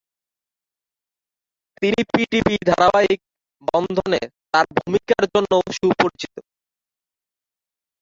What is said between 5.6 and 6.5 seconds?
সুপরিচিত।